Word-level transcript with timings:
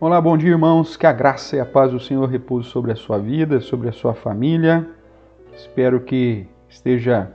Olá, 0.00 0.20
bom 0.20 0.38
dia, 0.38 0.50
irmãos. 0.50 0.96
Que 0.96 1.08
a 1.08 1.12
graça 1.12 1.56
e 1.56 1.60
a 1.60 1.66
paz 1.66 1.90
do 1.90 1.98
Senhor 1.98 2.24
repouse 2.28 2.68
sobre 2.68 2.92
a 2.92 2.94
sua 2.94 3.18
vida, 3.18 3.60
sobre 3.60 3.88
a 3.88 3.92
sua 3.92 4.14
família. 4.14 4.88
Espero 5.52 6.00
que 6.00 6.46
esteja 6.68 7.32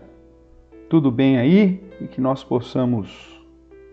tudo 0.90 1.12
bem 1.12 1.38
aí 1.38 1.84
e 2.00 2.08
que 2.08 2.22
nós 2.22 2.42
possamos 2.42 3.38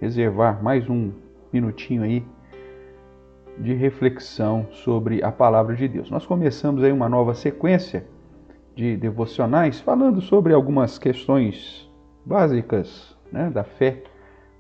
reservar 0.01 0.63
mais 0.63 0.89
um 0.89 1.11
minutinho 1.53 2.05
aí 2.05 2.25
de 3.59 3.75
reflexão 3.75 4.69
sobre 4.71 5.21
a 5.21 5.33
palavra 5.33 5.75
de 5.75 5.89
Deus. 5.89 6.09
Nós 6.09 6.25
começamos 6.25 6.85
aí 6.85 6.93
uma 6.93 7.09
nova 7.09 7.35
sequência 7.35 8.07
de 8.77 8.97
devocionais 8.97 9.81
falando 9.81 10.21
sobre 10.21 10.55
algumas 10.55 10.97
questões 10.97 11.91
básicas 12.25 13.17
né, 13.33 13.51
da 13.51 13.65
fé 13.65 14.05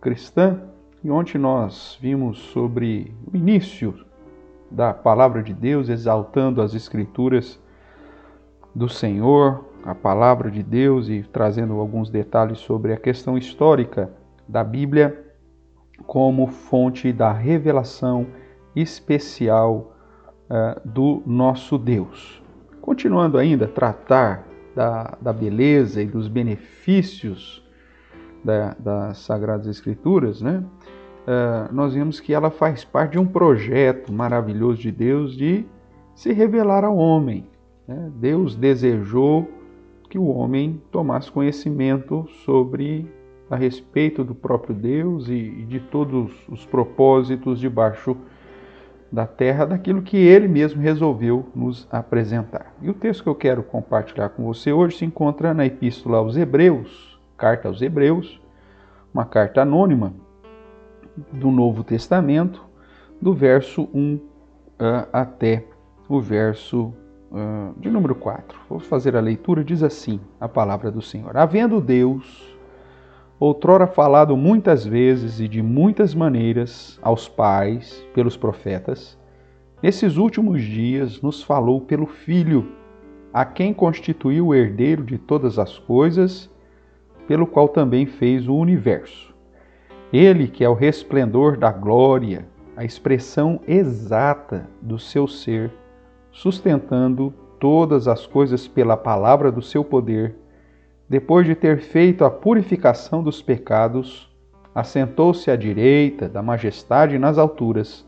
cristã 0.00 0.61
e 1.03 1.11
ontem 1.11 1.39
nós 1.39 1.98
vimos 2.01 2.39
sobre 2.39 3.14
o 3.33 3.37
início 3.37 3.95
da 4.70 4.93
palavra 4.93 5.43
de 5.43 5.55
Deus, 5.55 5.88
exaltando 5.88 6.61
as 6.61 6.74
escrituras 6.74 7.59
do 8.74 8.88
Senhor, 8.88 9.65
a 9.83 9.95
palavra 9.95 10.51
de 10.51 10.62
Deus 10.62 11.09
e 11.09 11.23
trazendo 11.23 11.80
alguns 11.80 12.10
detalhes 12.10 12.59
sobre 12.59 12.93
a 12.93 12.98
questão 12.98 13.38
histórica 13.38 14.12
da 14.47 14.62
Bíblia 14.62 15.24
como 16.07 16.47
fonte 16.47 17.12
da 17.12 17.32
revelação 17.32 18.27
especial 18.77 19.96
uh, 20.51 20.88
do 20.88 21.23
nosso 21.27 21.79
Deus. 21.79 22.43
Continuando 22.80 23.38
ainda 23.38 23.66
tratar 23.66 24.46
da, 24.74 25.16
da 25.21 25.32
beleza 25.32 26.02
e 26.02 26.07
dos 26.07 26.29
benefícios 26.29 27.65
da, 28.45 28.74
das 28.79 29.19
Sagradas 29.19 29.66
Escrituras, 29.66 30.41
né? 30.41 30.65
Uh, 31.20 31.73
nós 31.73 31.95
vemos 31.95 32.19
que 32.19 32.33
ela 32.33 32.51
faz 32.51 32.84
parte 32.84 33.12
de 33.12 33.19
um 33.19 33.27
projeto 33.27 34.12
maravilhoso 34.12 34.80
de 34.80 34.91
Deus 34.91 35.37
de 35.37 35.65
se 36.15 36.33
revelar 36.33 36.85
ao 36.85 36.96
homem. 36.96 37.46
Né? 37.87 38.10
Deus 38.16 38.57
desejou 38.57 39.48
que 40.09 40.18
o 40.18 40.26
homem 40.26 40.82
tomasse 40.91 41.30
conhecimento 41.30 42.26
sobre 42.45 43.07
a 43.51 43.57
respeito 43.57 44.24
do 44.24 44.35
próprio 44.35 44.74
Deus 44.74 45.29
e, 45.29 45.32
e 45.32 45.65
de 45.65 45.80
todos 45.80 46.32
os 46.48 46.65
propósitos 46.65 47.60
debaixo 47.60 48.16
da 49.10 49.26
terra, 49.26 49.66
daquilo 49.66 50.02
que 50.02 50.16
ele 50.16 50.46
mesmo 50.46 50.80
resolveu 50.80 51.46
nos 51.54 51.87
apresentar. 51.91 52.73
E 52.80 52.88
o 52.88 52.95
texto 52.95 53.24
que 53.24 53.29
eu 53.29 53.35
quero 53.35 53.63
compartilhar 53.63 54.29
com 54.30 54.45
você 54.45 54.73
hoje 54.73 54.98
se 54.98 55.04
encontra 55.04 55.52
na 55.52 55.66
Epístola 55.66 56.18
aos 56.18 56.37
Hebreus, 56.37 57.21
carta 57.37 57.66
aos 57.66 57.82
Hebreus, 57.82 58.41
uma 59.13 59.24
carta 59.24 59.63
anônima 59.63 60.13
do 61.32 61.51
Novo 61.51 61.85
Testamento, 61.85 62.65
do 63.21 63.35
verso 63.35 63.88
1 63.93 64.15
uh, 64.15 64.21
até 65.12 65.65
o 66.09 66.21
verso 66.21 66.94
uh, 67.31 67.78
de 67.78 67.91
número 67.91 68.15
4. 68.15 68.59
Vou 68.69 68.81
fazer 68.81 69.16
a 69.16 69.21
leitura, 69.21 69.62
diz 69.62 69.82
assim 69.82 70.21
a 70.41 70.48
palavra 70.48 70.91
do 70.91 71.03
Senhor: 71.03 71.37
Havendo 71.37 71.81
Deus, 71.81 72.56
outrora 73.38 73.87
falado 73.87 74.37
muitas 74.37 74.84
vezes 74.84 75.41
e 75.41 75.48
de 75.48 75.62
muitas 75.62 76.15
maneiras 76.15 76.98
aos 77.03 77.28
pais, 77.28 78.04
pelos 78.15 78.37
profetas, 78.37 79.19
nesses 79.82 80.16
últimos 80.16 80.62
dias 80.62 81.21
nos 81.21 81.43
falou 81.43 81.81
pelo 81.81 82.06
Filho, 82.06 82.72
a 83.32 83.44
quem 83.44 83.72
constituiu 83.72 84.48
o 84.48 84.54
herdeiro 84.54 85.04
de 85.04 85.19
todas 85.19 85.59
as 85.59 85.78
coisas, 85.78 86.50
pelo 87.28 87.47
qual 87.47 87.69
também 87.69 88.06
fez 88.06 88.48
o 88.48 88.56
universo 88.56 89.29
ele 90.12 90.49
que 90.49 90.65
é 90.65 90.69
o 90.69 90.75
resplendor 90.75 91.56
da 91.56 91.71
glória, 91.71 92.47
a 92.77 92.84
expressão 92.84 93.61
exata 93.66 94.69
do 94.81 94.99
seu 94.99 95.28
ser, 95.28 95.71
sustentando 96.33 97.33
todas 97.59 98.09
as 98.09 98.27
coisas 98.27 98.66
pela 98.66 98.97
palavra 98.97 99.53
do 99.53 99.61
seu 99.61 99.84
poder, 99.84 100.34
depois 101.09 101.47
de 101.47 101.54
ter 101.54 101.81
feito 101.81 102.25
a 102.25 102.31
purificação 102.31 103.22
dos 103.22 103.43
pecados, 103.43 104.31
assentou-se 104.75 105.50
à 105.50 105.56
direita 105.56 106.28
da 106.28 106.41
majestade 106.41 107.19
nas 107.19 107.37
alturas, 107.37 108.06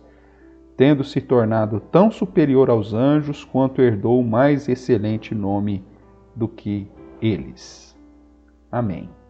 tendo 0.76 1.04
se 1.04 1.20
tornado 1.20 1.80
tão 1.80 2.10
superior 2.10 2.70
aos 2.70 2.94
anjos 2.94 3.44
quanto 3.44 3.82
herdou 3.82 4.20
o 4.20 4.24
mais 4.24 4.68
excelente 4.68 5.34
nome 5.34 5.84
do 6.34 6.48
que 6.48 6.88
eles. 7.20 7.96
Amém. 8.70 9.21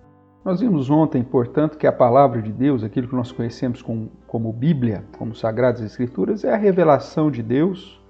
Nós 0.45 0.61
vimos 0.61 0.91
ontem, 0.91 1.23
portanto, 1.23 1.79
que 1.79 1.87
a 1.87 1.93
palavra 1.93 2.43
de 2.43 2.51
Deus, 2.51 2.83
aquilo 2.83 3.07
que 3.07 3.15
nós 3.15 3.31
conhecemos 3.31 3.81
como, 3.81 4.11
como 4.27 4.53
Bíblia, 4.53 5.05
como 5.17 5.37
Sagradas 5.37 5.81
Escrituras, 5.81 6.43
é 6.43 6.53
a 6.53 6.57
revelação 6.57 7.31
de 7.31 7.41
Deus, 7.45 8.03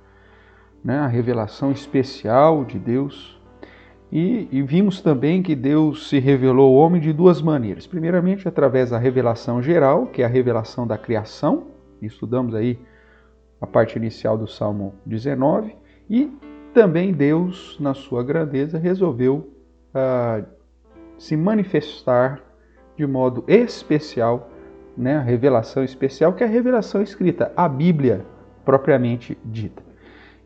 né? 0.82 0.98
a 0.98 1.06
revelação 1.06 1.71
especial 1.71 2.65
de 2.65 2.78
Deus. 2.78 3.38
E, 4.10 4.48
e 4.50 4.62
vimos 4.62 5.03
também 5.03 5.42
que 5.42 5.54
Deus 5.54 6.09
se 6.09 6.19
revelou 6.19 6.75
ao 6.75 6.82
homem 6.82 7.03
de 7.03 7.12
duas 7.12 7.42
maneiras. 7.42 7.87
Primeiramente, 7.87 8.48
através 8.48 8.91
da 8.91 8.98
revelação 8.98 9.60
geral, 9.62 10.06
que 10.06 10.22
é 10.22 10.25
a 10.25 10.28
revelação 10.28 10.87
da 10.87 10.97
criação, 10.97 11.65
estudamos 12.00 12.54
aí 12.54 12.78
a 13.60 13.66
parte 13.66 13.97
inicial 13.97 14.38
do 14.38 14.48
Salmo 14.48 14.94
19, 15.04 15.76
e 16.09 16.32
também 16.72 17.12
Deus, 17.12 17.76
na 17.78 17.92
sua 17.92 18.25
grandeza, 18.25 18.78
resolveu. 18.78 19.50
Uh, 19.94 20.62
se 21.22 21.37
manifestar 21.37 22.41
de 22.97 23.06
modo 23.06 23.44
especial, 23.47 24.50
né, 24.97 25.19
a 25.19 25.21
revelação 25.21 25.84
especial, 25.84 26.33
que 26.33 26.43
é 26.43 26.47
a 26.49 26.50
revelação 26.50 27.00
escrita, 27.00 27.53
a 27.56 27.69
Bíblia 27.69 28.27
propriamente 28.65 29.38
dita. 29.44 29.84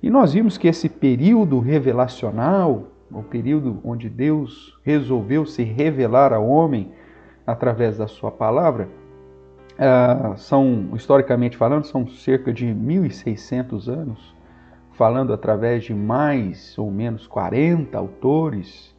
E 0.03 0.10
nós 0.10 0.34
vimos 0.34 0.59
que 0.59 0.69
esse 0.69 0.91
período 0.91 1.60
revelacional, 1.60 2.88
o 3.10 3.22
período 3.22 3.81
onde 3.82 4.10
Deus 4.10 4.78
resolveu 4.84 5.47
se 5.47 5.62
revelar 5.62 6.34
ao 6.34 6.47
homem 6.47 6.93
através 7.47 7.97
da 7.97 8.06
sua 8.06 8.31
palavra, 8.31 8.87
uh, 9.78 10.37
são, 10.37 10.91
historicamente 10.94 11.56
falando, 11.56 11.87
são 11.87 12.06
cerca 12.06 12.53
de 12.53 12.66
1.600 12.66 13.88
anos, 13.88 14.37
falando 14.93 15.32
através 15.32 15.84
de 15.84 15.94
mais 15.94 16.76
ou 16.76 16.91
menos 16.91 17.26
40 17.26 17.97
autores, 17.97 18.94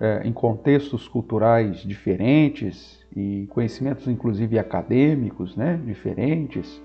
é, 0.00 0.22
em 0.24 0.32
contextos 0.32 1.06
culturais 1.06 1.78
diferentes 1.78 3.04
e 3.14 3.46
conhecimentos 3.50 4.08
inclusive 4.08 4.58
acadêmicos 4.58 5.56
né, 5.56 5.80
diferentes, 5.84 6.82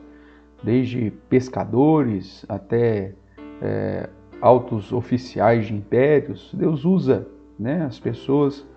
desde 0.63 1.11
pescadores 1.29 2.45
até 2.49 3.13
é, 3.61 4.09
altos 4.41 4.91
oficiais 4.91 5.67
de 5.67 5.75
impérios. 5.75 6.51
Deus 6.53 6.85
usa 6.85 7.27
né, 7.57 7.83
as 7.85 7.99
pessoas 7.99 8.67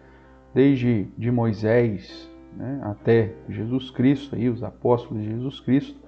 desde 0.55 1.07
de 1.17 1.31
Moisés 1.31 2.31
né, 2.57 2.81
até 2.83 3.33
Jesus 3.49 3.91
Cristo, 3.91 4.35
aí, 4.35 4.49
os 4.49 4.63
apóstolos 4.63 5.23
de 5.23 5.31
Jesus 5.31 5.61
Cristo, 5.61 5.99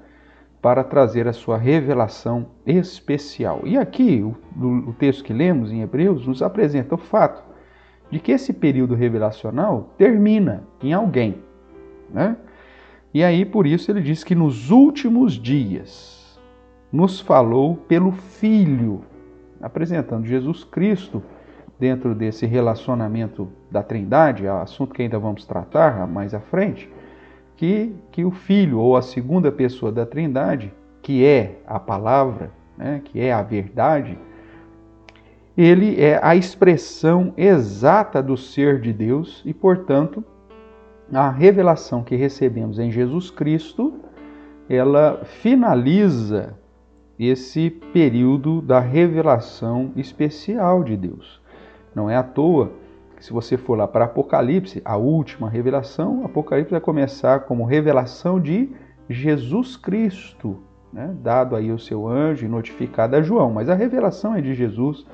para 0.61 0.84
trazer 0.84 1.27
a 1.27 1.32
sua 1.32 1.59
revelação 1.59 2.47
especial. 2.65 3.62
E 3.65 3.77
aqui, 3.77 4.22
o, 4.22 4.37
o 4.88 4.93
texto 4.93 5.25
que 5.25 5.32
lemos 5.32 5.72
em 5.72 5.82
Hebreus 5.82 6.27
nos 6.27 6.41
apresenta 6.41 6.94
o 6.94 6.99
fato 6.99 7.51
de 8.12 8.21
que 8.21 8.31
esse 8.31 8.53
período 8.53 8.95
revelacional 8.95 9.89
termina 9.97 10.65
em 10.83 10.93
alguém. 10.93 11.37
Né? 12.12 12.37
E 13.15 13.25
aí, 13.25 13.43
por 13.47 13.67
isso, 13.67 13.91
ele 13.91 14.03
diz 14.03 14.23
que 14.23 14.34
nos 14.34 14.71
últimos 14.71 15.33
dias 15.33 16.39
nos 16.93 17.21
falou 17.21 17.75
pelo 17.75 18.12
Filho, 18.12 19.00
apresentando 19.62 20.27
Jesus 20.27 20.62
Cristo 20.62 21.23
dentro 21.81 22.15
desse 22.15 22.45
relacionamento 22.45 23.49
da 23.71 23.83
Trindade, 23.83 24.47
assunto 24.47 24.93
que 24.93 25.00
ainda 25.00 25.19
vamos 25.19 25.47
tratar 25.47 26.06
mais 26.06 26.34
à 26.34 26.41
frente, 26.41 26.91
que, 27.56 27.94
que 28.11 28.27
o 28.27 28.31
Filho, 28.31 28.79
ou 28.79 28.94
a 28.94 29.00
segunda 29.00 29.50
pessoa 29.50 29.91
da 29.91 30.05
Trindade, 30.05 30.71
que 31.00 31.25
é 31.25 31.62
a 31.67 31.81
palavra, 31.81 32.50
né, 32.76 33.00
que 33.03 33.19
é 33.19 33.32
a 33.32 33.43
verdade, 33.43 34.19
ele 35.56 36.00
é 36.00 36.19
a 36.22 36.34
expressão 36.34 37.32
exata 37.37 38.22
do 38.22 38.37
ser 38.37 38.81
de 38.81 38.93
Deus 38.93 39.43
e, 39.44 39.52
portanto, 39.52 40.25
a 41.12 41.31
revelação 41.31 42.02
que 42.02 42.16
recebemos 42.16 42.78
em 42.78 42.90
Jesus 42.90 43.31
Cristo, 43.31 43.94
ela 44.69 45.20
finaliza 45.25 46.54
esse 47.19 47.70
período 47.70 48.62
da 48.62 48.81
revelação 48.81 49.93
especial 49.94 50.82
de 50.82 50.96
Deus. 50.96 51.40
Não 51.94 52.08
é 52.08 52.16
à 52.16 52.22
toa 52.22 52.72
que 53.16 53.25
se 53.25 53.32
você 53.32 53.56
for 53.58 53.76
lá 53.76 53.87
para 53.87 54.06
Apocalipse, 54.06 54.81
a 54.84 54.96
última 54.96 55.50
revelação, 55.50 56.25
Apocalipse 56.25 56.70
vai 56.70 56.81
começar 56.81 57.40
como 57.40 57.64
revelação 57.64 58.40
de 58.40 58.70
Jesus 59.08 59.76
Cristo, 59.76 60.62
né? 60.90 61.14
dado 61.22 61.55
aí 61.55 61.70
o 61.70 61.78
seu 61.78 62.08
anjo 62.08 62.46
e 62.46 62.48
notificado 62.48 63.14
a 63.14 63.22
João, 63.22 63.52
mas 63.52 63.69
a 63.69 63.75
revelação 63.75 64.34
é 64.34 64.40
de 64.40 64.55
Jesus 64.55 65.06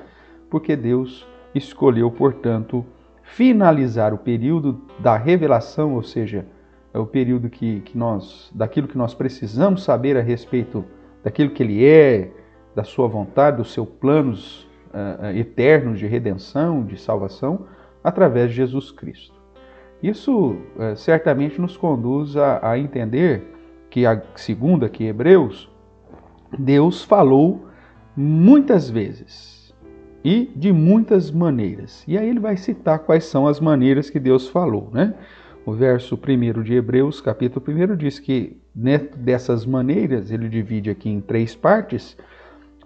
porque 0.49 0.75
Deus 0.75 1.27
escolheu, 1.53 2.09
portanto, 2.11 2.85
finalizar 3.23 4.13
o 4.13 4.17
período 4.17 4.81
da 4.99 5.15
revelação, 5.15 5.93
ou 5.93 6.03
seja, 6.03 6.45
é 6.93 6.97
o 6.97 7.05
período 7.05 7.49
que, 7.49 7.81
que 7.81 7.97
nós, 7.97 8.51
daquilo 8.53 8.87
que 8.87 8.97
nós 8.97 9.13
precisamos 9.13 9.83
saber 9.83 10.17
a 10.17 10.21
respeito 10.21 10.83
daquilo 11.23 11.51
que 11.51 11.61
Ele 11.61 11.85
é, 11.85 12.31
da 12.75 12.83
Sua 12.83 13.07
vontade, 13.07 13.57
dos 13.57 13.71
seus 13.73 13.87
planos 13.87 14.67
uh, 14.93 15.37
eternos 15.37 15.99
de 15.99 16.07
redenção, 16.07 16.83
de 16.83 16.99
salvação, 16.99 17.67
através 18.03 18.49
de 18.49 18.55
Jesus 18.55 18.91
Cristo. 18.91 19.35
Isso 20.01 20.51
uh, 20.51 20.95
certamente 20.95 21.59
nos 21.59 21.75
conduz 21.77 22.35
a, 22.37 22.71
a 22.71 22.79
entender 22.79 23.43
que, 23.89 24.05
a, 24.05 24.21
segundo 24.35 24.85
aqui 24.85 25.05
Hebreus, 25.05 25.69
Deus 26.57 27.03
falou 27.03 27.67
muitas 28.15 28.89
vezes 28.89 29.58
e 30.23 30.51
de 30.55 30.71
muitas 30.71 31.31
maneiras. 31.31 32.03
E 32.07 32.17
aí 32.17 32.29
ele 32.29 32.39
vai 32.39 32.57
citar 32.57 32.99
quais 32.99 33.25
são 33.25 33.47
as 33.47 33.59
maneiras 33.59 34.09
que 34.09 34.19
Deus 34.19 34.47
falou, 34.47 34.89
né? 34.91 35.13
O 35.65 35.73
verso 35.73 36.15
1 36.15 36.63
de 36.63 36.73
Hebreus, 36.73 37.21
capítulo 37.21 37.63
1, 37.67 37.95
diz 37.95 38.19
que 38.19 38.57
dessas 39.17 39.65
maneiras, 39.65 40.31
ele 40.31 40.49
divide 40.49 40.89
aqui 40.89 41.09
em 41.09 41.21
três 41.21 41.55
partes. 41.55 42.17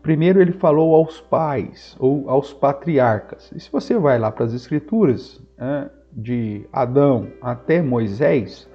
Primeiro, 0.01 0.41
ele 0.41 0.51
falou 0.51 0.93
aos 0.93 1.21
pais 1.21 1.95
ou 1.99 2.29
aos 2.29 2.51
patriarcas. 2.51 3.51
E 3.55 3.59
se 3.59 3.71
você 3.71 3.97
vai 3.97 4.19
lá 4.19 4.31
para 4.31 4.45
as 4.45 4.53
Escrituras, 4.53 5.41
né, 5.57 5.89
de 6.11 6.67
Adão 6.73 7.27
até 7.41 7.81
Moisés, 7.81 8.67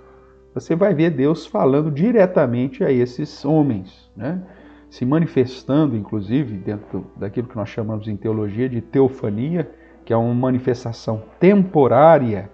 você 0.55 0.75
vai 0.75 0.95
ver 0.95 1.11
Deus 1.11 1.47
falando 1.47 1.91
diretamente 1.91 2.83
a 2.83 2.91
esses 2.91 3.45
homens, 3.45 4.11
né? 4.17 4.43
Se 4.91 5.05
manifestando, 5.05 5.97
inclusive, 5.97 6.57
dentro 6.57 7.07
daquilo 7.17 7.47
que 7.47 7.57
nós 7.57 7.69
chamamos 7.69 8.09
em 8.09 8.17
teologia 8.17 8.69
de 8.69 8.81
teofania, 8.81 9.71
que 10.05 10.13
é 10.13 10.17
uma 10.17 10.35
manifestação 10.35 11.23
temporária 11.39 12.51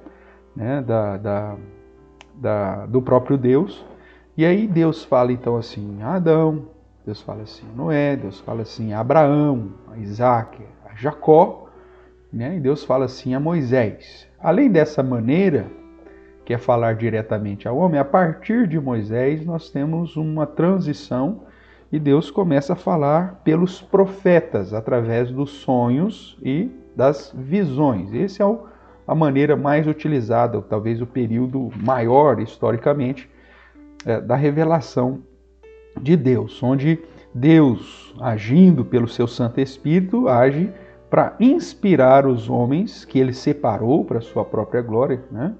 né, 0.57 0.83
da, 0.83 1.17
da, 1.17 1.57
da, 2.35 2.87
do 2.87 3.01
próprio 3.01 3.39
Deus. 3.39 3.85
E 4.37 4.45
aí 4.45 4.67
Deus 4.67 5.05
fala 5.05 5.33
então 5.33 5.57
assim 5.57 6.03
a 6.03 6.15
Adão, 6.15 6.67
Deus 7.07 7.21
fala 7.21 7.43
assim 7.43 7.65
a 7.73 7.77
Noé, 7.77 8.17
Deus 8.17 8.41
fala 8.41 8.63
assim 8.63 8.93
a 8.93 8.99
Abraão, 8.99 9.71
a 9.93 9.99
Isaac, 9.99 10.61
a 10.85 10.95
Jacó, 10.97 11.69
né, 12.33 12.57
e 12.57 12.61
Deus 12.61 12.83
fala 12.83 13.05
assim 13.05 13.35
a 13.35 13.39
Moisés. 13.39 14.27
Além 14.41 14.69
dessa 14.69 15.03
maneira, 15.03 15.67
que 16.45 16.53
é 16.53 16.59
falar 16.59 16.97
diretamente 16.97 17.69
ao 17.69 17.77
homem, 17.79 18.01
a 18.01 18.05
partir 18.05 18.67
de 18.67 18.81
Moisés 18.81 19.47
nós 19.47 19.71
temos 19.71 20.17
uma 20.17 20.47
transição 20.47 21.43
e 21.95 21.99
Deus 22.01 22.29
começa 22.29 22.73
a 22.73 22.77
falar 22.77 23.41
pelos 23.45 23.81
profetas, 23.81 24.75
através 24.75 25.31
dos 25.31 25.51
sonhos 25.51 26.37
e 26.43 26.69
das 26.97 27.33
visões. 27.33 28.13
Esse 28.13 28.43
é 28.43 28.59
a 29.07 29.15
maneira 29.15 29.55
mais 29.55 29.87
utilizada, 29.87 30.61
talvez 30.61 31.01
o 31.01 31.07
período 31.07 31.71
maior 31.77 32.41
historicamente, 32.41 33.31
é, 34.05 34.21
da 34.21 34.35
revelação 34.35 35.21
de 36.03 36.17
Deus, 36.17 36.61
onde 36.65 36.99
Deus, 37.33 38.13
agindo 38.21 38.85
pelo 38.85 39.07
seu 39.07 39.29
Santo 39.29 39.61
Espírito, 39.61 40.27
age 40.27 40.73
para 41.09 41.37
inspirar 41.39 42.27
os 42.27 42.51
homens 42.51 43.05
que 43.05 43.21
ele 43.21 43.33
separou 43.33 44.05
para 44.05 44.21
sua 44.21 44.45
própria 44.45 44.83
glória, 44.83 45.23
né? 45.31 45.55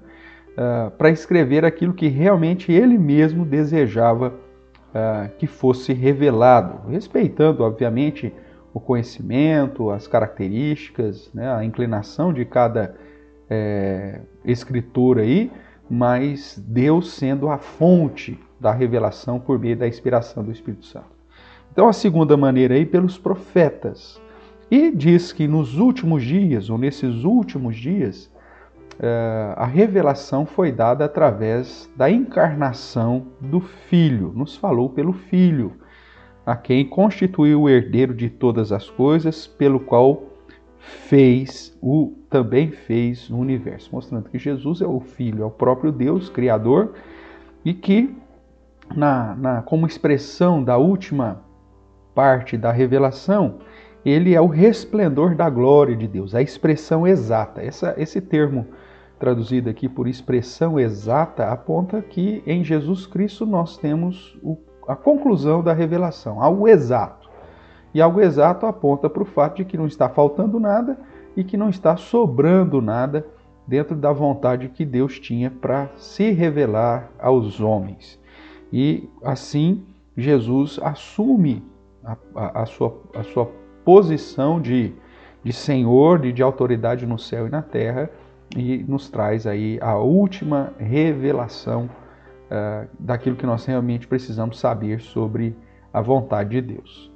Uh, 0.57 0.91
para 0.91 1.09
escrever 1.09 1.65
aquilo 1.65 1.93
que 1.93 2.07
realmente 2.07 2.71
ele 2.71 2.97
mesmo 2.97 3.45
desejava 3.45 4.33
uh, 4.95 5.29
que 5.37 5.45
fosse 5.45 5.91
revelado, 5.91 6.89
respeitando, 6.89 7.63
obviamente, 7.63 8.33
o 8.73 8.79
conhecimento, 8.79 9.89
as 9.89 10.07
características, 10.07 11.29
né, 11.33 11.53
a 11.53 11.63
inclinação 11.63 12.33
de 12.33 12.43
cada 12.43 12.95
é, 13.49 14.19
escritor 14.43 15.19
aí, 15.19 15.51
mas 15.89 16.61
Deus 16.67 17.13
sendo 17.13 17.49
a 17.49 17.57
fonte 17.57 18.39
da 18.59 18.73
revelação 18.73 19.39
por 19.39 19.59
meio 19.59 19.77
da 19.77 19.87
inspiração 19.87 20.43
do 20.43 20.51
Espírito 20.51 20.85
Santo. 20.85 21.15
Então, 21.71 21.87
a 21.87 21.93
segunda 21.93 22.35
maneira 22.35 22.75
aí, 22.75 22.85
pelos 22.85 23.17
profetas. 23.17 24.19
E 24.69 24.91
diz 24.91 25.31
que 25.31 25.47
nos 25.47 25.77
últimos 25.77 26.23
dias, 26.23 26.69
ou 26.69 26.77
nesses 26.77 27.23
últimos 27.23 27.77
dias, 27.77 28.29
a 29.57 29.65
revelação 29.65 30.45
foi 30.45 30.71
dada 30.71 31.05
através 31.05 31.89
da 31.95 32.09
encarnação 32.09 33.27
do 33.41 33.59
Filho. 33.59 34.31
Nos 34.33 34.55
falou 34.55 34.89
pelo 34.89 35.13
Filho, 35.13 35.73
a 36.45 36.55
quem 36.55 36.87
constituiu 36.87 37.63
o 37.63 37.69
herdeiro 37.69 38.13
de 38.13 38.29
todas 38.29 38.71
as 38.71 38.89
coisas, 38.89 39.47
pelo 39.47 39.79
qual 39.79 40.23
fez 40.79 41.75
o 41.81 42.13
também 42.29 42.69
fez 42.71 43.29
o 43.29 43.37
universo, 43.37 43.89
mostrando 43.91 44.29
que 44.29 44.37
Jesus 44.37 44.81
é 44.81 44.87
o 44.87 44.99
Filho, 44.99 45.43
é 45.43 45.45
o 45.45 45.51
próprio 45.51 45.91
Deus, 45.91 46.29
Criador, 46.29 46.93
e 47.63 47.73
que 47.73 48.15
na, 48.95 49.35
na 49.35 49.61
como 49.61 49.87
expressão 49.87 50.63
da 50.63 50.77
última 50.77 51.41
parte 52.13 52.55
da 52.57 52.71
revelação, 52.71 53.59
ele 54.05 54.35
é 54.35 54.41
o 54.41 54.47
resplendor 54.47 55.35
da 55.35 55.49
glória 55.49 55.95
de 55.95 56.07
Deus, 56.07 56.35
a 56.35 56.41
expressão 56.41 57.07
exata. 57.07 57.61
Essa, 57.63 57.95
esse 57.97 58.21
termo 58.21 58.67
traduzido 59.25 59.71
aqui 59.71 59.89
por 59.89 60.07
expressão 60.07 60.79
exata 60.79 61.47
aponta 61.47 61.99
que 61.99 62.43
em 62.45 62.63
Jesus 62.63 63.07
Cristo 63.07 63.43
nós 63.43 63.75
temos 63.75 64.37
o, 64.43 64.55
a 64.87 64.95
conclusão 64.95 65.63
da 65.63 65.73
revelação, 65.73 66.43
algo 66.43 66.67
exato. 66.67 67.27
E 67.91 67.99
algo 67.99 68.21
exato 68.21 68.67
aponta 68.67 69.09
para 69.09 69.23
o 69.23 69.25
fato 69.25 69.57
de 69.57 69.65
que 69.65 69.77
não 69.77 69.87
está 69.87 70.07
faltando 70.07 70.59
nada 70.59 70.95
e 71.35 71.43
que 71.43 71.57
não 71.57 71.69
está 71.69 71.97
sobrando 71.97 72.79
nada 72.83 73.25
dentro 73.65 73.95
da 73.95 74.13
vontade 74.13 74.69
que 74.69 74.85
Deus 74.85 75.19
tinha 75.19 75.49
para 75.49 75.89
se 75.95 76.29
revelar 76.29 77.09
aos 77.17 77.59
homens. 77.59 78.19
E 78.71 79.09
assim 79.23 79.87
Jesus 80.15 80.79
assume 80.83 81.63
a, 82.03 82.15
a, 82.35 82.61
a, 82.61 82.65
sua, 82.67 82.95
a 83.15 83.23
sua 83.23 83.49
posição 83.83 84.61
de, 84.61 84.93
de 85.43 85.51
Senhor, 85.51 86.19
de, 86.19 86.31
de 86.31 86.43
autoridade 86.43 87.07
no 87.07 87.17
céu 87.17 87.47
e 87.47 87.49
na 87.49 87.63
terra, 87.63 88.07
e 88.55 88.83
nos 88.87 89.09
traz 89.09 89.47
aí 89.47 89.79
a 89.81 89.97
última 89.97 90.73
revelação 90.77 91.89
uh, 92.51 92.87
daquilo 92.99 93.35
que 93.35 93.45
nós 93.45 93.65
realmente 93.65 94.07
precisamos 94.07 94.59
saber 94.59 94.99
sobre 95.01 95.55
a 95.93 96.01
vontade 96.01 96.49
de 96.49 96.61
Deus. 96.61 97.11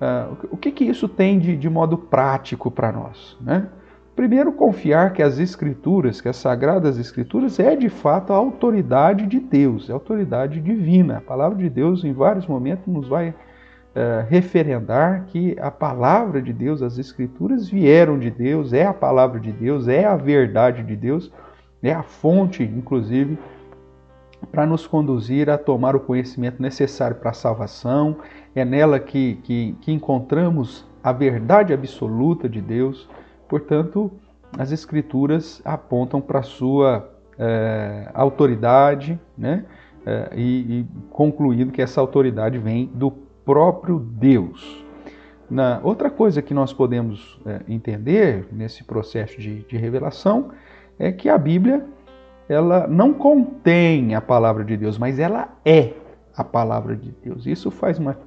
Uh, 0.00 0.48
o 0.50 0.56
que, 0.56 0.70
que 0.70 0.84
isso 0.84 1.08
tem 1.08 1.38
de, 1.38 1.56
de 1.56 1.70
modo 1.70 1.96
prático 1.96 2.70
para 2.70 2.92
nós? 2.92 3.36
Né? 3.40 3.68
Primeiro, 4.14 4.52
confiar 4.52 5.12
que 5.12 5.22
as 5.22 5.38
Escrituras, 5.38 6.20
que 6.22 6.28
as 6.28 6.36
Sagradas 6.36 6.98
Escrituras, 6.98 7.58
é 7.60 7.76
de 7.76 7.90
fato 7.90 8.32
a 8.32 8.36
autoridade 8.36 9.26
de 9.26 9.38
Deus, 9.38 9.90
é 9.90 9.92
a 9.92 9.96
autoridade 9.96 10.60
divina. 10.60 11.18
A 11.18 11.20
palavra 11.20 11.58
de 11.58 11.68
Deus, 11.68 12.02
em 12.02 12.14
vários 12.14 12.46
momentos, 12.46 12.86
nos 12.86 13.08
vai 13.08 13.34
uh, 13.96 14.26
referendar 14.28 15.24
que 15.26 15.56
a 15.58 15.70
palavra 15.70 16.42
de 16.42 16.52
Deus, 16.52 16.82
as 16.82 16.98
Escrituras, 16.98 17.68
vieram 17.68 18.18
de 18.18 18.30
Deus, 18.30 18.74
é 18.74 18.84
a 18.84 18.92
palavra 18.92 19.40
de 19.40 19.50
Deus, 19.50 19.88
é 19.88 20.04
a 20.04 20.16
verdade 20.16 20.82
de 20.82 20.94
Deus, 20.94 21.32
é 21.82 21.92
a 21.92 22.02
fonte, 22.02 22.62
inclusive, 22.62 23.38
para 24.52 24.66
nos 24.66 24.86
conduzir 24.86 25.48
a 25.48 25.56
tomar 25.56 25.96
o 25.96 26.00
conhecimento 26.00 26.60
necessário 26.60 27.16
para 27.16 27.30
a 27.30 27.34
salvação, 27.34 28.18
é 28.54 28.64
nela 28.64 29.00
que, 29.00 29.36
que, 29.42 29.74
que 29.80 29.92
encontramos 29.92 30.86
a 31.02 31.12
verdade 31.12 31.72
absoluta 31.72 32.48
de 32.48 32.60
Deus. 32.60 33.08
Portanto, 33.48 34.12
as 34.58 34.72
Escrituras 34.72 35.62
apontam 35.64 36.20
para 36.20 36.40
a 36.40 36.42
sua 36.42 37.10
é, 37.38 38.10
autoridade, 38.12 39.18
né? 39.36 39.64
É, 40.04 40.30
e, 40.36 40.80
e 40.80 40.86
concluindo 41.10 41.72
que 41.72 41.82
essa 41.82 42.00
autoridade 42.00 42.58
vem 42.58 42.88
do 42.94 43.25
próprio 43.46 44.00
Deus. 44.00 44.84
Na, 45.48 45.80
outra 45.84 46.10
coisa 46.10 46.42
que 46.42 46.52
nós 46.52 46.72
podemos 46.72 47.40
é, 47.46 47.60
entender 47.68 48.48
nesse 48.50 48.82
processo 48.82 49.40
de, 49.40 49.62
de, 49.62 49.76
revelação 49.76 50.50
é 50.98 51.12
que 51.12 51.28
a 51.28 51.38
Bíblia 51.38 51.86
ela 52.48 52.88
não 52.88 53.14
contém 53.14 54.16
a 54.16 54.20
palavra 54.20 54.64
de 54.64 54.76
Deus, 54.76 54.98
mas 54.98 55.20
ela 55.20 55.56
é 55.64 55.92
a 56.36 56.42
palavra 56.42 56.96
de 56.96 57.12
Deus. 57.22 57.46
Isso 57.46 57.70
faz 57.70 57.98
uma 57.98 58.18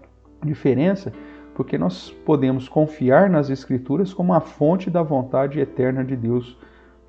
diferença 0.43 1.11
porque 1.53 1.77
nós 1.77 2.09
podemos 2.25 2.69
confiar 2.69 3.29
nas 3.29 3.49
Escrituras 3.49 4.13
como 4.13 4.33
a 4.33 4.39
fonte 4.39 4.89
da 4.89 5.03
vontade 5.03 5.59
eterna 5.59 6.05
de 6.05 6.15
Deus 6.15 6.57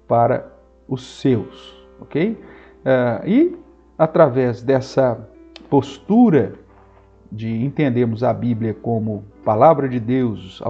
para 0.08 0.52
os 0.88 1.20
seus, 1.20 1.86
ok? 2.00 2.32
Uh, 2.32 3.28
e 3.28 3.56
através 3.96 4.60
dessa 4.60 5.28
postura 5.68 6.54
de 7.30 7.64
entendermos 7.64 8.24
a 8.24 8.32
Bíblia 8.32 8.74
como 8.74 9.24
palavra 9.44 9.88
de 9.88 10.00
Deus, 10.00 10.62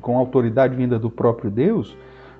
com 0.00 0.18
autoridade 0.18 0.76
vinda 0.76 0.98
do 0.98 1.10
próprio 1.10 1.50
Deus, 1.50 1.96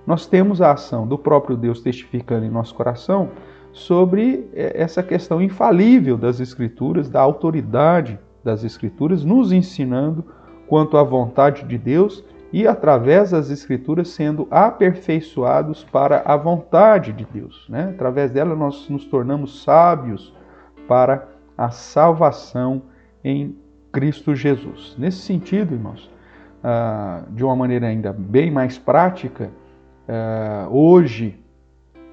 nós 0.07 0.27
temos 0.27 0.61
a 0.61 0.73
ação 0.73 1.07
do 1.07 1.17
próprio 1.17 1.57
Deus 1.57 1.81
testificando 1.81 2.45
em 2.45 2.51
nosso 2.51 2.75
coração 2.75 3.31
sobre 3.73 4.49
eh, 4.53 4.73
essa 4.75 5.03
questão 5.03 5.41
infalível 5.41 6.17
das 6.19 6.41
Escrituras, 6.41 7.09
da 7.09 7.21
autoridade 7.21 8.19
das 8.45 8.65
Escrituras, 8.65 9.25
nos 9.25 9.53
ensinando 9.53 10.25
quanto 10.67 10.97
à 10.97 11.03
vontade 11.03 11.65
de 11.65 11.79
Deus 11.79 12.25
e, 12.53 12.67
através 12.67 13.31
das 13.31 13.51
Escrituras, 13.51 14.09
sendo 14.09 14.47
aperfeiçoados 14.51 15.85
para 15.85 16.23
a 16.25 16.37
vontade 16.37 17.13
de 17.13 17.25
Deus. 17.25 17.67
Né? 17.69 17.91
Através 17.95 18.31
dela, 18.31 18.55
nós 18.55 18.89
nos 18.91 19.07
tornamos 19.07 19.63
sábios 19.63 20.35
para 20.87 21.29
a 21.57 21.71
salvação 21.71 22.83
em 23.25 23.57
Cristo 23.93 24.35
Jesus. 24.35 24.97
Nesse 24.99 25.19
sentido, 25.19 25.75
irmãos, 25.75 26.11
ah, 26.65 27.25
de 27.31 27.45
uma 27.45 27.55
maneira 27.55 27.87
ainda 27.87 28.13
bem 28.13 28.51
mais 28.51 28.79
prática, 28.79 29.51
ah, 30.09 30.67
hoje 30.71 31.39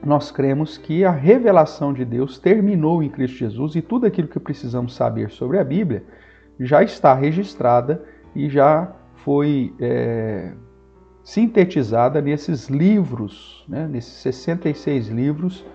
nós 0.05 0.31
cremos 0.31 0.77
que 0.77 1.03
a 1.03 1.11
revelação 1.11 1.93
de 1.93 2.05
Deus 2.05 2.37
terminou 2.37 3.01
em 3.03 3.09
Cristo 3.09 3.37
Jesus 3.37 3.75
e 3.75 3.81
tudo 3.81 4.05
aquilo 4.05 4.27
que 4.27 4.39
precisamos 4.39 4.93
saber 4.95 5.29
sobre 5.29 5.59
a 5.59 5.63
Bíblia 5.63 6.03
já 6.59 6.83
está 6.83 7.13
registrada 7.13 8.03
e 8.35 8.49
já 8.49 8.93
foi 9.15 9.73
é, 9.79 10.53
sintetizada 11.23 12.21
nesses 12.21 12.69
livros, 12.69 13.65
né, 13.67 13.87
nesses 13.87 14.13
66 14.13 15.07
livros 15.07 15.65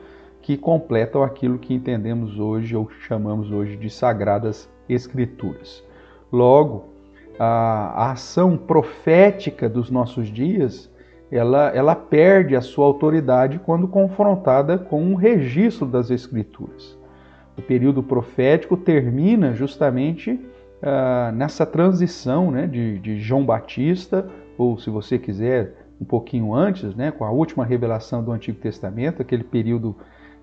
que 0.42 0.56
completam 0.56 1.22
aquilo 1.22 1.58
que 1.58 1.72
entendemos 1.72 2.38
hoje 2.38 2.76
ou 2.76 2.90
chamamos 3.06 3.50
hoje 3.50 3.76
de 3.76 3.88
Sagradas 3.88 4.70
Escrituras. 4.88 5.82
Logo, 6.34 6.86
a, 7.38 8.06
a 8.06 8.10
ação 8.10 8.56
profética 8.56 9.68
dos 9.68 9.88
nossos 9.88 10.26
dias 10.26 10.92
ela, 11.30 11.68
ela 11.68 11.94
perde 11.94 12.56
a 12.56 12.60
sua 12.60 12.86
autoridade 12.86 13.60
quando 13.60 13.86
confrontada 13.86 14.76
com 14.76 15.00
um 15.00 15.14
registro 15.14 15.86
das 15.86 16.10
Escrituras. 16.10 16.98
O 17.56 17.62
período 17.62 18.02
profético 18.02 18.76
termina 18.76 19.54
justamente 19.54 20.32
uh, 20.32 21.32
nessa 21.32 21.64
transição 21.64 22.50
né, 22.50 22.66
de, 22.66 22.98
de 22.98 23.20
João 23.20 23.46
Batista, 23.46 24.28
ou 24.58 24.76
se 24.76 24.90
você 24.90 25.20
quiser, 25.20 25.86
um 26.00 26.04
pouquinho 26.04 26.52
antes, 26.52 26.96
né, 26.96 27.12
com 27.12 27.24
a 27.24 27.30
última 27.30 27.64
revelação 27.64 28.24
do 28.24 28.32
Antigo 28.32 28.58
Testamento, 28.58 29.22
aquele 29.22 29.44
período 29.44 29.96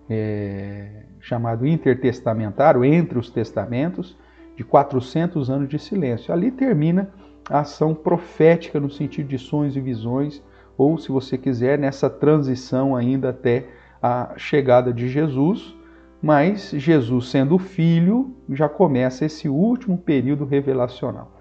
é, 0.09 1.03
chamado 1.19 1.67
intertestamentário, 1.67 2.85
entre 2.85 3.19
os 3.19 3.29
testamentos, 3.29 4.17
de 4.55 4.63
400 4.63 5.49
anos 5.49 5.69
de 5.69 5.79
silêncio. 5.79 6.33
Ali 6.33 6.51
termina 6.51 7.09
a 7.49 7.59
ação 7.59 7.93
profética 7.93 8.79
no 8.79 8.89
sentido 8.89 9.27
de 9.27 9.37
sonhos 9.37 9.75
e 9.75 9.81
visões, 9.81 10.43
ou 10.77 10.97
se 10.97 11.11
você 11.11 11.37
quiser, 11.37 11.77
nessa 11.77 12.09
transição 12.09 12.95
ainda 12.95 13.29
até 13.29 13.67
a 14.01 14.33
chegada 14.37 14.93
de 14.93 15.07
Jesus, 15.07 15.75
mas 16.21 16.71
Jesus 16.71 17.29
sendo 17.29 17.57
filho, 17.57 18.35
já 18.49 18.69
começa 18.69 19.25
esse 19.25 19.49
último 19.49 19.97
período 19.97 20.45
revelacional. 20.45 21.31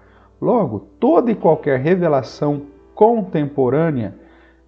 Logo, 0.41 0.79
toda 0.99 1.31
e 1.31 1.35
qualquer 1.35 1.79
revelação 1.79 2.63
contemporânea 2.95 4.15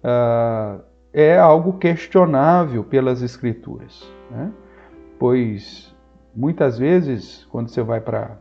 uh, 0.02 0.80
é 1.12 1.38
algo 1.38 1.74
questionável 1.74 2.84
pelas 2.84 3.22
Escrituras, 3.22 4.08
né? 4.30 4.50
pois 5.18 5.93
muitas 6.34 6.78
vezes, 6.78 7.46
quando 7.50 7.68
você 7.68 7.82
vai 7.82 8.00
para 8.00 8.38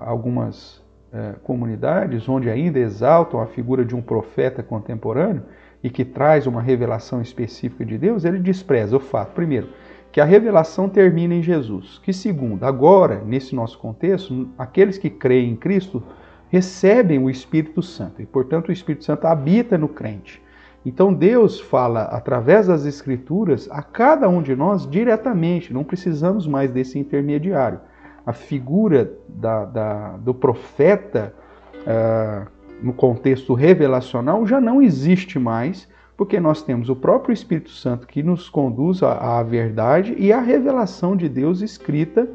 algumas 0.00 0.76
uh, 1.12 1.38
comunidades 1.42 2.28
onde 2.28 2.50
ainda 2.50 2.78
exaltam 2.78 3.40
a 3.40 3.46
figura 3.46 3.84
de 3.84 3.94
um 3.94 4.02
profeta 4.02 4.62
contemporâneo 4.62 5.42
e 5.82 5.90
que 5.90 6.04
traz 6.04 6.46
uma 6.46 6.60
revelação 6.60 7.20
específica 7.20 7.84
de 7.84 7.96
Deus, 7.96 8.24
ele 8.24 8.38
despreza 8.38 8.96
o 8.96 9.00
fato, 9.00 9.32
primeiro, 9.32 9.68
que 10.10 10.20
a 10.20 10.24
revelação 10.24 10.88
termina 10.88 11.34
em 11.34 11.42
Jesus. 11.42 11.98
Que 12.02 12.12
segundo, 12.12 12.64
agora, 12.64 13.22
nesse 13.24 13.54
nosso 13.54 13.78
contexto, 13.78 14.48
aqueles 14.58 14.98
que 14.98 15.10
creem 15.10 15.52
em 15.52 15.56
Cristo 15.56 16.02
recebem 16.48 17.18
o 17.18 17.28
Espírito 17.28 17.82
Santo 17.82 18.22
e, 18.22 18.26
portanto, 18.26 18.68
o 18.68 18.72
Espírito 18.72 19.04
Santo 19.04 19.26
habita 19.26 19.76
no 19.76 19.88
crente. 19.88 20.42
Então 20.88 21.12
Deus 21.12 21.60
fala 21.60 22.04
através 22.04 22.66
das 22.66 22.86
Escrituras 22.86 23.68
a 23.70 23.82
cada 23.82 24.26
um 24.26 24.40
de 24.40 24.56
nós 24.56 24.88
diretamente, 24.88 25.70
não 25.70 25.84
precisamos 25.84 26.46
mais 26.46 26.70
desse 26.70 26.98
intermediário. 26.98 27.78
A 28.24 28.32
figura 28.32 29.12
da, 29.28 29.66
da, 29.66 30.16
do 30.16 30.32
profeta 30.32 31.34
uh, 31.74 32.48
no 32.82 32.94
contexto 32.94 33.52
revelacional 33.52 34.46
já 34.46 34.62
não 34.62 34.80
existe 34.80 35.38
mais, 35.38 35.86
porque 36.16 36.40
nós 36.40 36.62
temos 36.62 36.88
o 36.88 36.96
próprio 36.96 37.34
Espírito 37.34 37.70
Santo 37.70 38.06
que 38.06 38.22
nos 38.22 38.48
conduz 38.48 39.02
à, 39.02 39.40
à 39.40 39.42
verdade 39.42 40.14
e 40.16 40.32
à 40.32 40.40
revelação 40.40 41.14
de 41.14 41.28
Deus 41.28 41.60
escrita, 41.60 42.26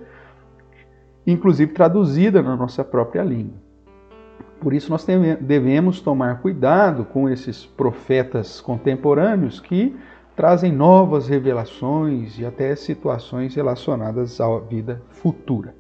inclusive 1.26 1.74
traduzida 1.74 2.40
na 2.44 2.56
nossa 2.56 2.84
própria 2.84 3.24
língua. 3.24 3.63
Por 4.64 4.74
isso 4.74 4.90
nós 4.90 5.06
devemos 5.42 6.00
tomar 6.00 6.42
cuidado 6.42 7.04
com 7.04 7.30
esses 7.30 7.66
profetas 7.66 8.62
contemporâneos 8.62 9.60
que 9.60 9.94
trazem 10.38 10.72
novas 10.72 11.28
revelações 11.28 12.40
e 12.40 12.46
até 12.46 12.74
situações 12.74 13.54
relacionadas 13.56 14.40
à 14.40 14.58
vida 14.60 15.02
futura. 15.10 15.76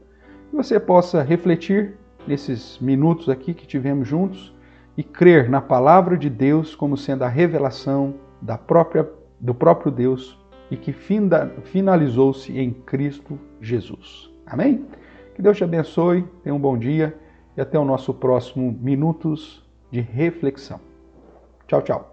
Que 0.49 0.57
você 0.57 0.81
possa 0.81 1.23
refletir 1.23 1.93
nesses 2.27 2.77
minutos 2.79 3.29
aqui 3.29 3.53
que 3.53 3.65
tivemos 3.65 4.05
juntos 4.05 4.53
e 4.97 5.01
crer 5.01 5.49
na 5.49 5.61
palavra 5.61 6.17
de 6.17 6.29
Deus 6.29 6.75
como 6.75 6.97
sendo 6.97 7.23
a 7.23 7.29
revelação 7.29 8.15
da 8.41 8.57
própria, 8.57 9.09
do 9.39 9.55
próprio 9.55 9.93
Deus 9.93 10.37
e 10.69 10.75
que 10.75 10.91
finalizou-se 10.91 12.51
em 12.59 12.73
Cristo 12.73 13.39
Jesus. 13.61 14.29
Amém? 14.45 14.85
Que 15.35 15.41
Deus 15.41 15.55
te 15.55 15.63
abençoe, 15.63 16.25
tenha 16.43 16.53
um 16.53 16.59
bom 16.59 16.77
dia 16.77 17.22
e 17.55 17.61
até 17.61 17.77
o 17.77 17.85
nosso 17.85 18.13
próximo 18.13 18.77
Minutos 18.81 19.63
de 19.91 20.01
Reflexão. 20.01 20.79
Tchau, 21.67 21.81
tchau. 21.81 22.12